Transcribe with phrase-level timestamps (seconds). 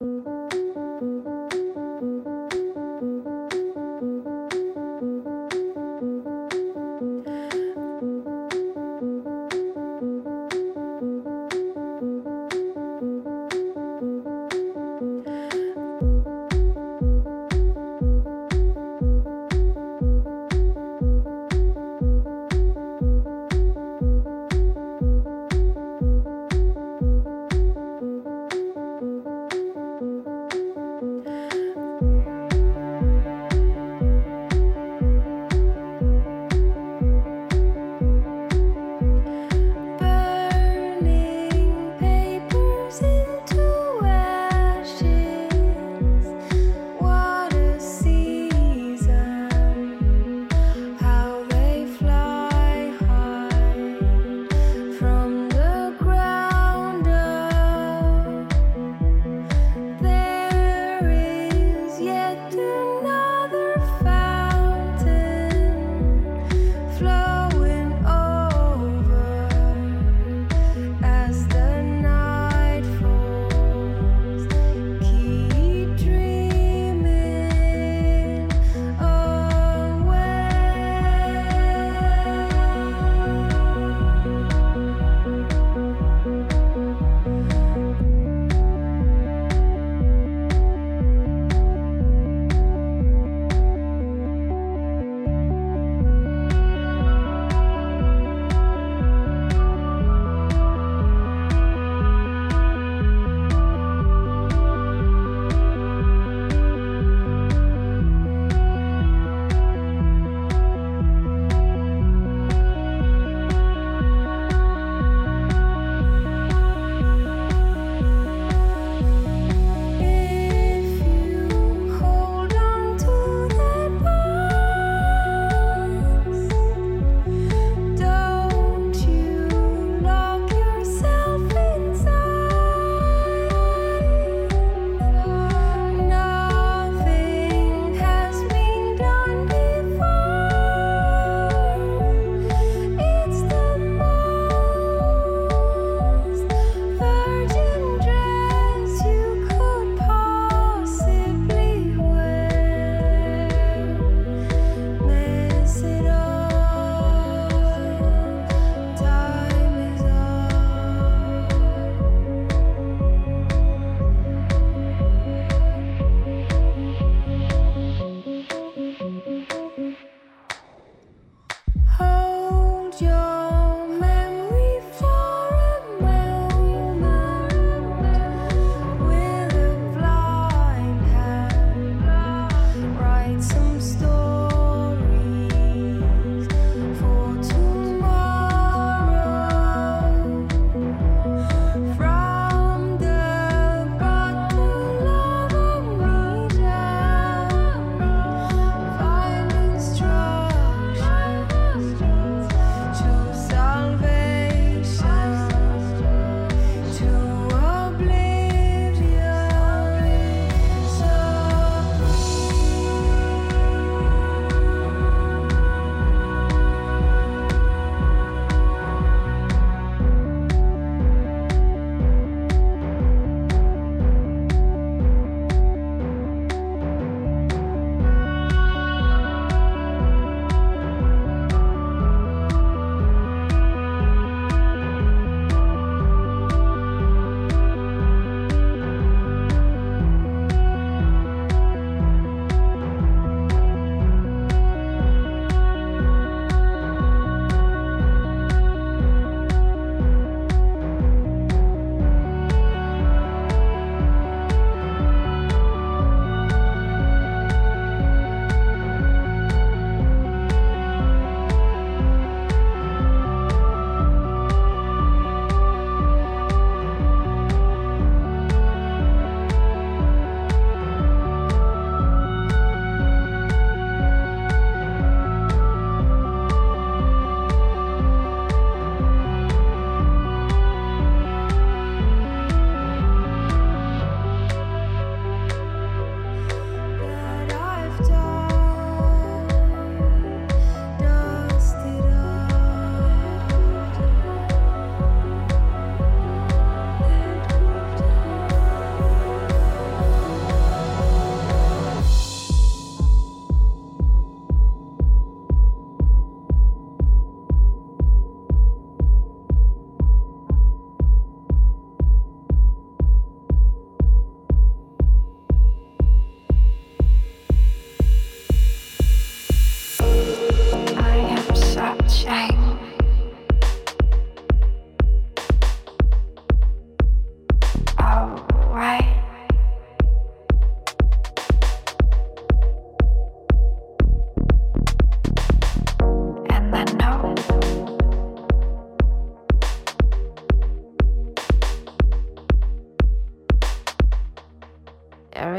[0.00, 0.35] Thank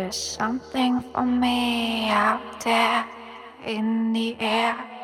[0.08, 3.06] There is something for me out there
[3.66, 4.97] in the air.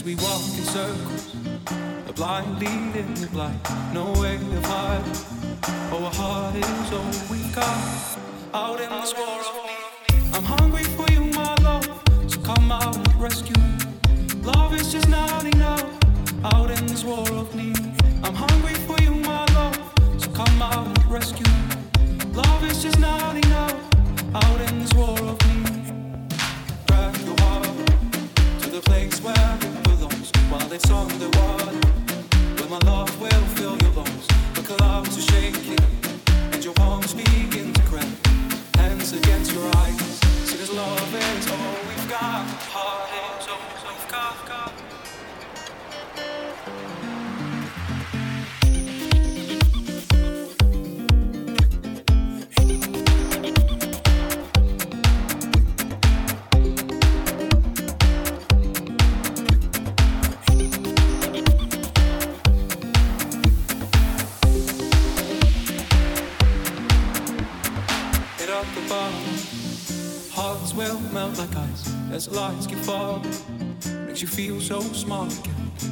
[0.00, 1.34] as we walk in circles,
[2.14, 3.60] blindly leading the blind.
[3.92, 4.09] No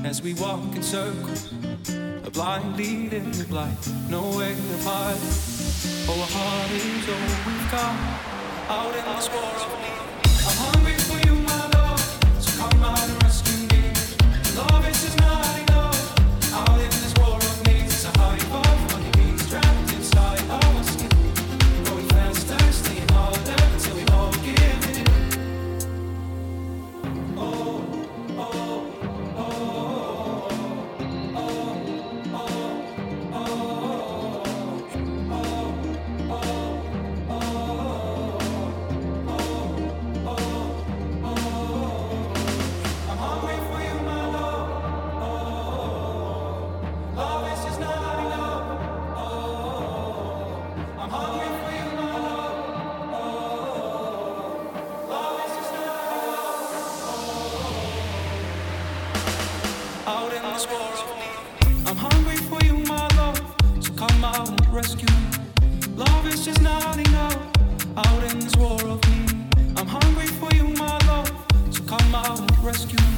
[0.04, 1.52] as we walk in circles,
[2.24, 3.76] a blind leading the blind,
[4.10, 5.18] no way to hide.
[6.08, 7.96] Oh, our heart is all we've got
[8.68, 9.62] out in this world.
[10.46, 11.27] I'm hungry for you.
[60.08, 61.04] out in this world.
[61.84, 63.36] I'm hungry for you, my love,
[63.78, 65.96] so come out and rescue me.
[65.96, 67.36] Love is just not enough
[67.94, 69.32] out in this world, of need.
[69.76, 71.30] I'm hungry for you, my love,
[71.70, 73.16] so come out and rescue me.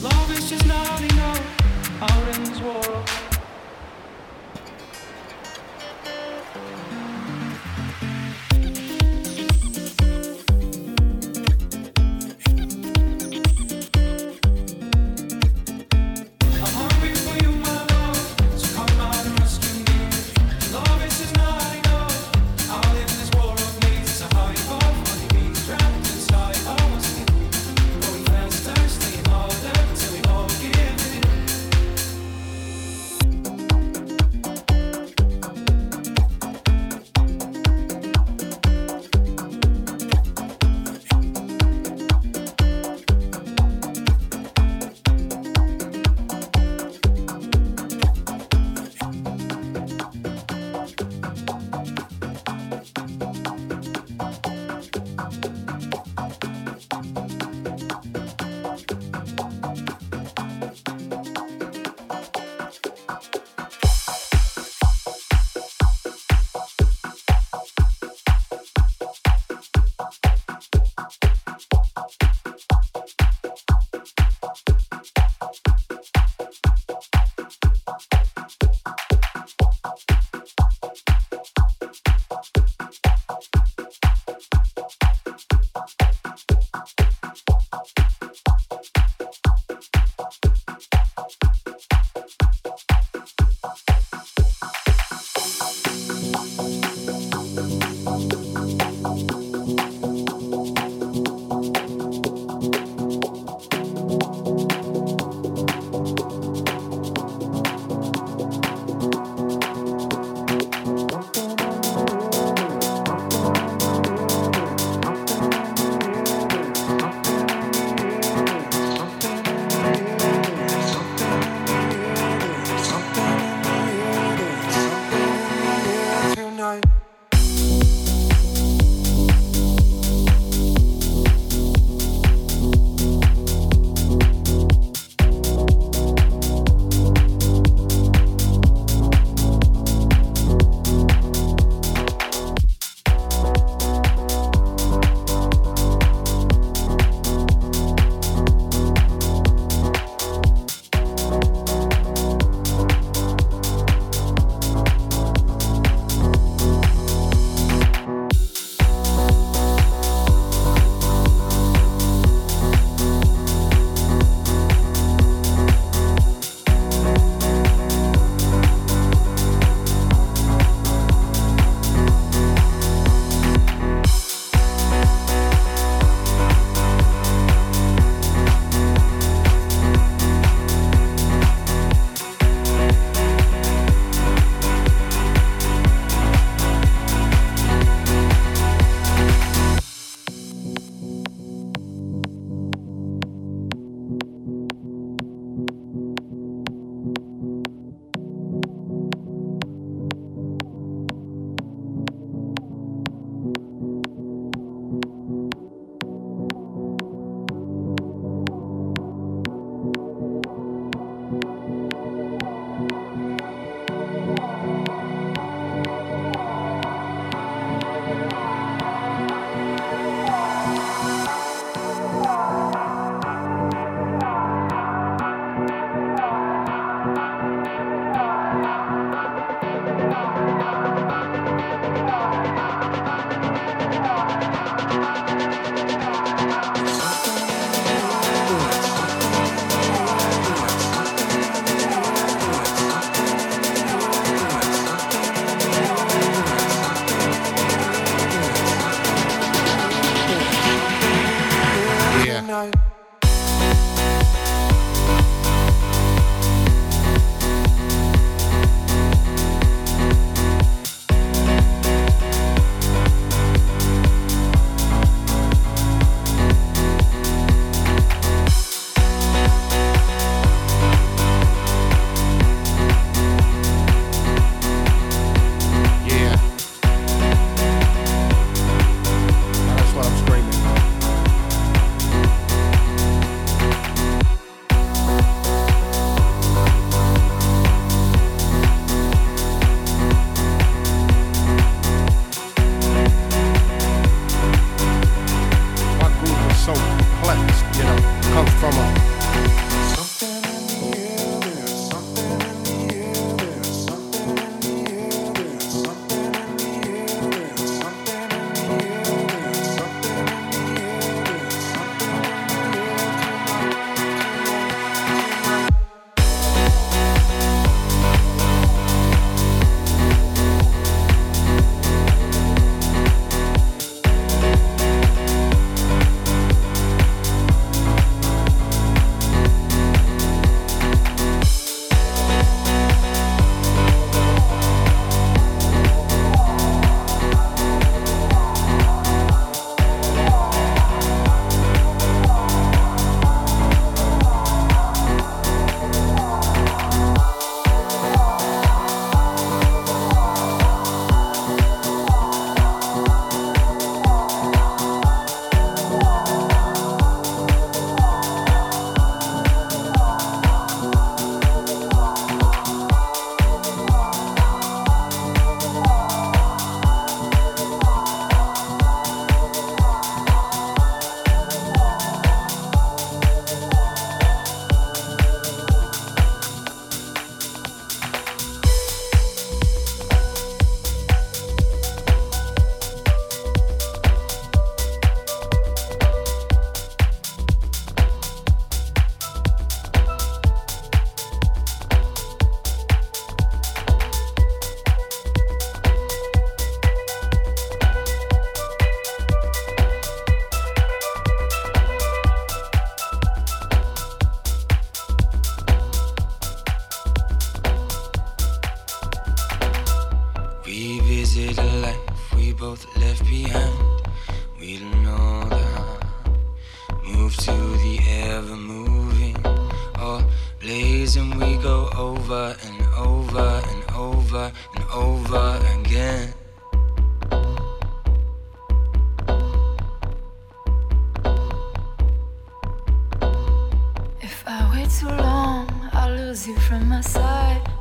[0.00, 2.86] Love is just not enough out in this world.
[2.86, 3.31] of need.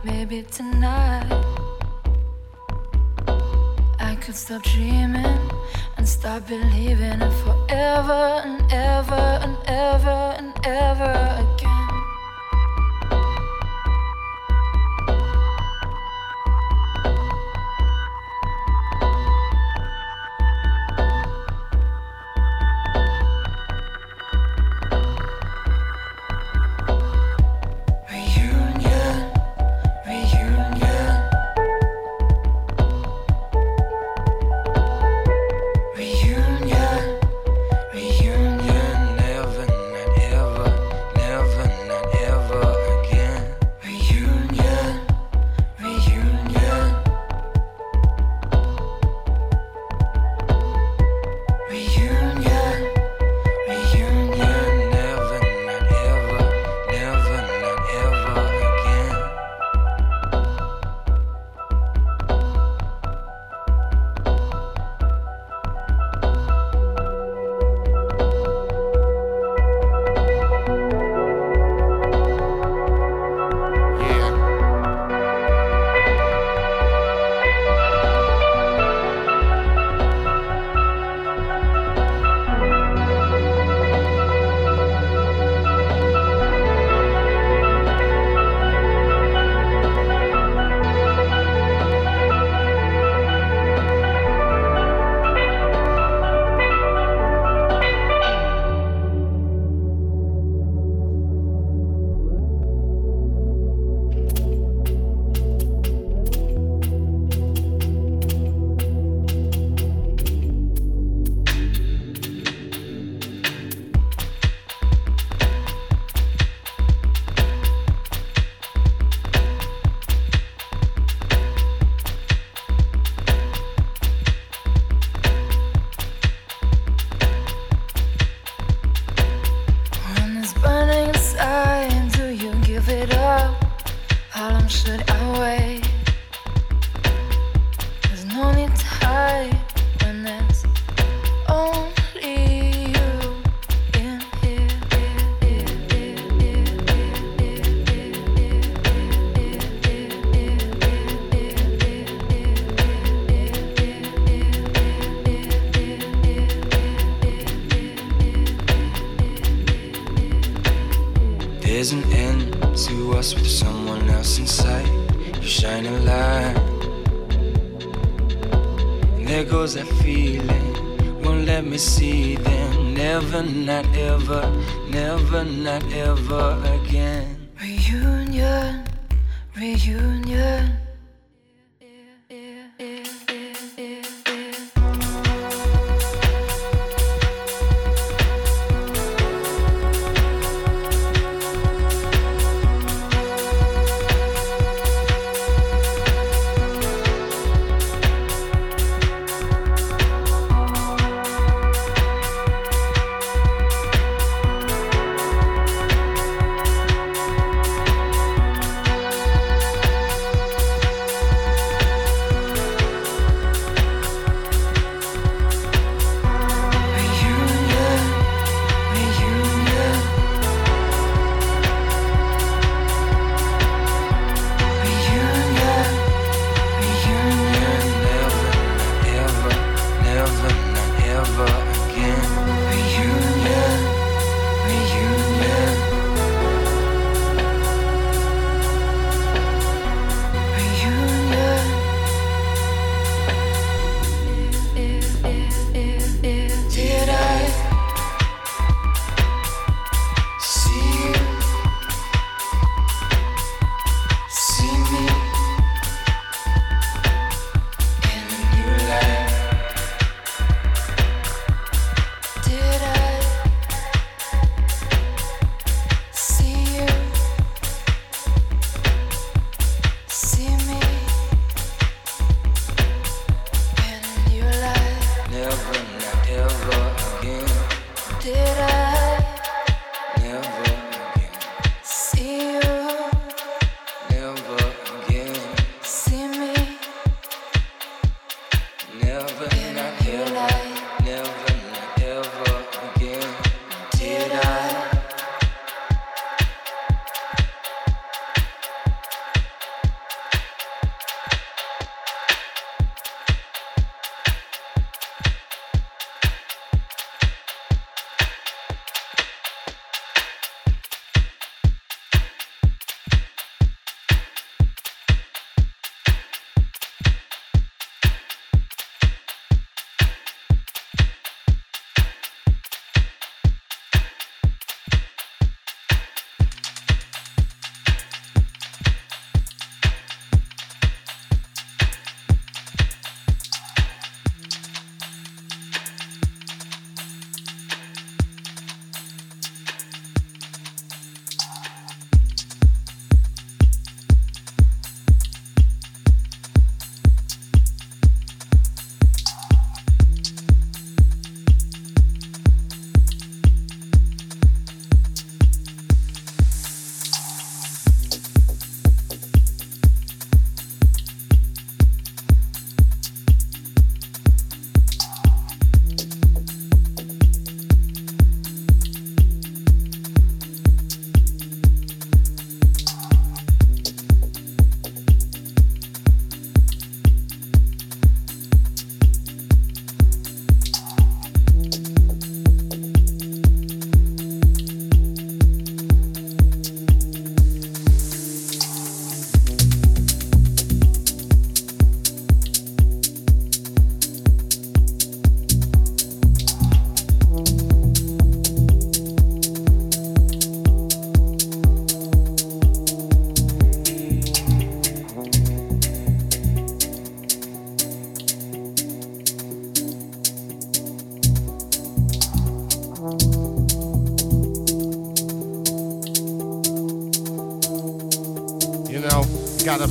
[0.03, 1.29] Maybe tonight
[3.99, 5.51] I could stop dreaming
[5.97, 11.70] and start believing in forever and ever and ever and ever again.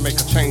[0.01, 0.50] Make a change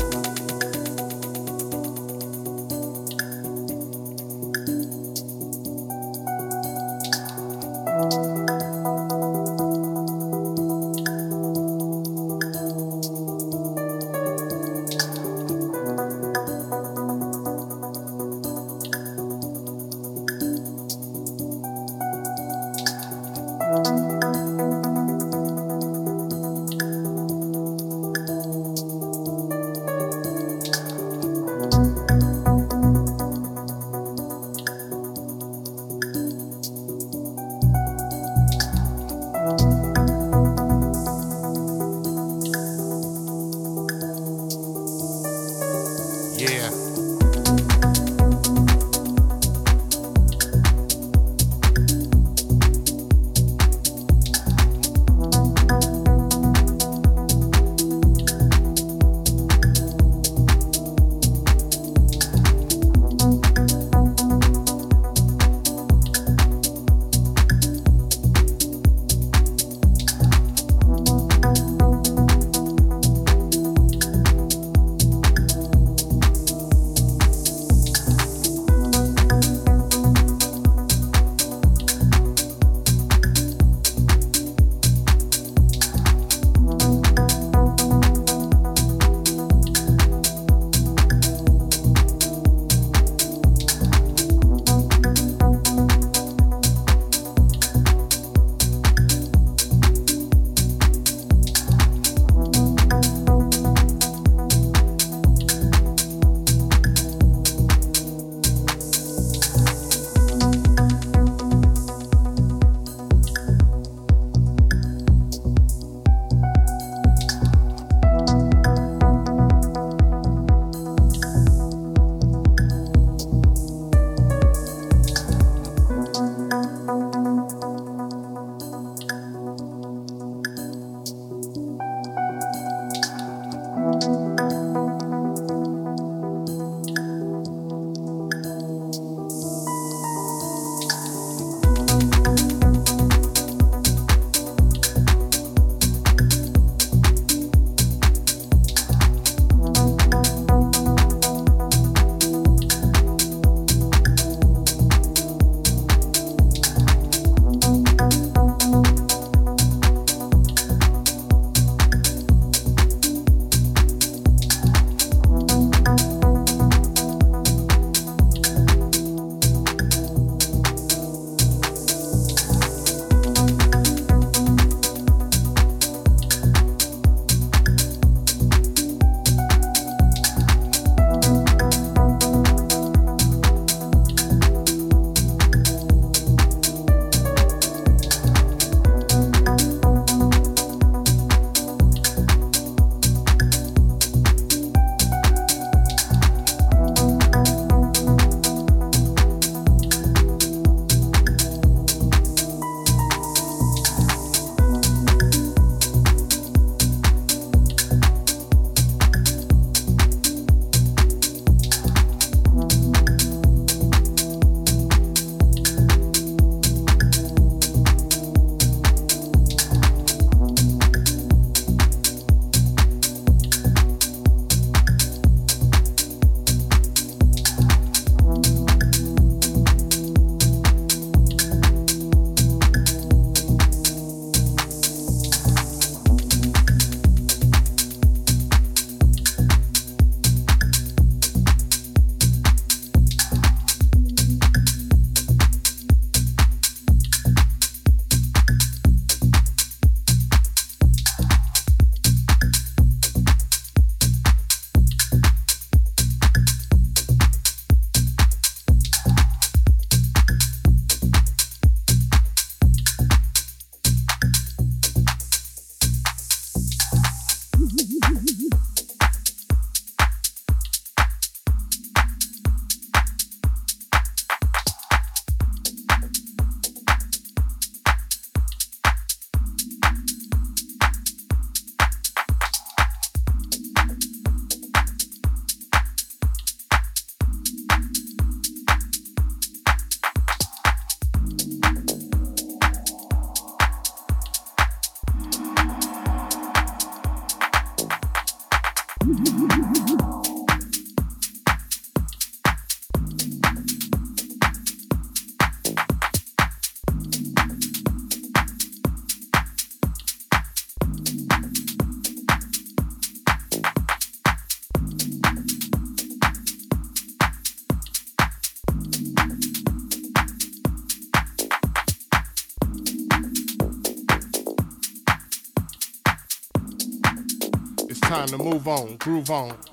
[328.43, 329.70] move on, groove on.